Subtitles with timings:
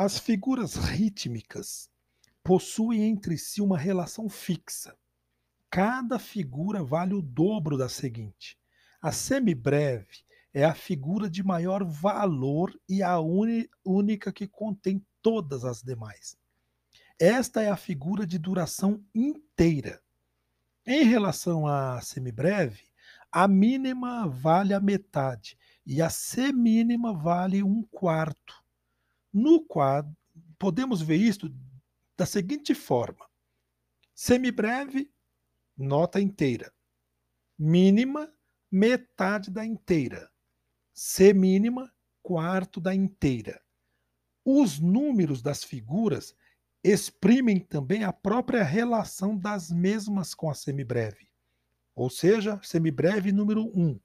[0.00, 1.90] As figuras rítmicas
[2.44, 4.96] possuem entre si uma relação fixa.
[5.68, 8.56] Cada figura vale o dobro da seguinte.
[9.02, 10.22] A semibreve
[10.54, 13.18] é a figura de maior valor e a
[13.84, 16.36] única que contém todas as demais.
[17.18, 20.00] Esta é a figura de duração inteira.
[20.86, 22.84] Em relação à semibreve,
[23.32, 28.67] a mínima vale a metade e a semínima vale um quarto.
[29.32, 30.16] No quadro,
[30.58, 31.52] podemos ver isto
[32.16, 33.28] da seguinte forma:
[34.14, 35.12] semibreve,
[35.76, 36.72] nota inteira.
[37.58, 38.32] Mínima,
[38.70, 40.30] metade da inteira.
[40.92, 41.92] Semínima,
[42.22, 43.62] quarto da inteira.
[44.44, 46.34] Os números das figuras
[46.82, 51.28] exprimem também a própria relação das mesmas com a semibreve.
[51.94, 54.00] Ou seja, semibreve número 1,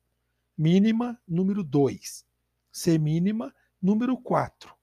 [0.57, 2.25] mínima número 2,
[2.71, 4.82] semínima número 4.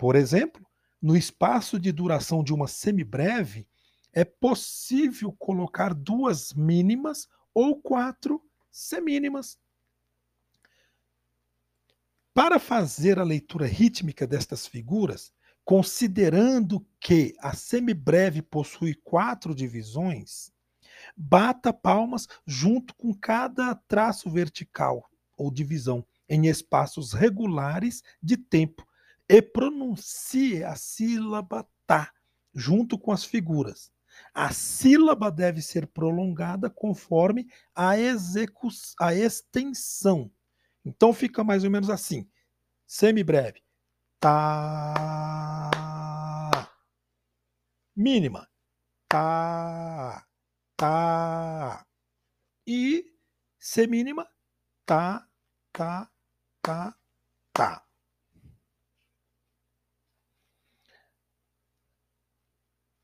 [0.00, 0.66] Por exemplo,
[1.00, 3.68] no espaço de duração de uma semibreve,
[4.14, 9.58] é possível colocar duas mínimas ou quatro semínimas.
[12.32, 15.34] Para fazer a leitura rítmica destas figuras,
[15.66, 20.50] considerando que a semibreve possui quatro divisões,
[21.14, 25.04] bata palmas junto com cada traço vertical
[25.36, 28.88] ou divisão em espaços regulares de tempo
[29.30, 32.12] e pronuncie a sílaba tá
[32.52, 33.92] junto com as figuras.
[34.34, 37.90] A sílaba deve ser prolongada conforme a,
[38.98, 40.32] a extensão.
[40.84, 42.28] Então fica mais ou menos assim,
[42.84, 43.62] semibreve.
[44.18, 45.70] Tá.
[47.94, 48.48] Mínima.
[49.08, 50.26] Tá.
[50.76, 51.86] Tá.
[52.66, 53.14] E
[53.60, 54.26] semínima.
[54.84, 55.24] Tá,
[55.72, 56.10] tá,
[56.60, 56.96] tá,
[57.52, 57.89] tá.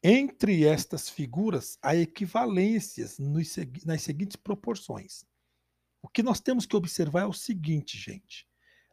[0.09, 5.27] Entre estas figuras, há equivalências nos, nas seguintes proporções.
[6.01, 8.47] O que nós temos que observar é o seguinte, gente.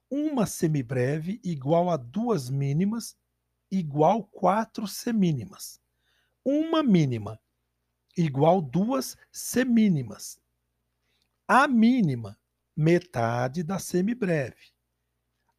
[0.10, 3.16] Uma semibreve igual a duas mínimas
[3.70, 5.80] igual quatro semínimas.
[6.44, 7.40] Uma mínima
[8.18, 10.42] igual duas semínimas.
[11.48, 12.40] A mínima,
[12.76, 14.74] metade da semibreve.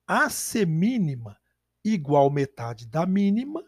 [0.04, 1.38] A semínima
[1.84, 3.64] igual metade da mínima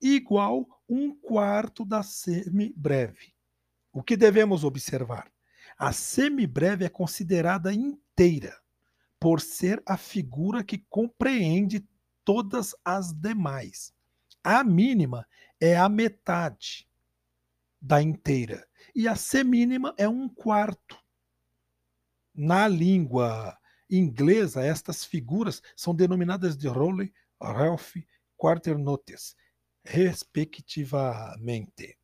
[0.00, 3.34] igual um quarto da semibreve.
[3.92, 5.30] O que devemos observar?
[5.76, 8.56] A semibreve é considerada inteira,
[9.20, 11.86] por ser a figura que compreende
[12.24, 13.92] todas as demais.
[14.42, 15.26] A mínima
[15.60, 16.88] é a metade
[17.80, 20.98] da inteira e a semínima é um quarto.
[22.34, 23.58] Na língua
[23.90, 27.96] inglesa, estas figuras são denominadas de Rowley, Ralph,
[28.36, 29.34] Quarter Notes
[29.84, 31.98] respectivamente.